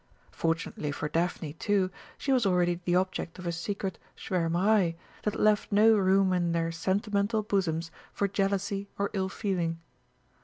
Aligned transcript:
Fortunately 0.31 0.89
for 0.91 1.07
Daphne, 1.07 1.53
too, 1.53 1.91
she 2.17 2.31
was 2.31 2.43
already 2.43 2.81
the 2.85 2.95
object 2.95 3.37
of 3.37 3.45
a 3.45 3.51
secret 3.51 3.99
schwärmerei 4.17 4.95
that 5.21 5.39
left 5.39 5.71
no 5.71 5.93
room 5.95 6.33
in 6.33 6.53
their 6.53 6.71
sentimental 6.71 7.43
bosoms 7.43 7.91
for 8.11 8.27
jealousy 8.27 8.89
or 8.97 9.11
ill 9.13 9.29
feeling. 9.29 9.79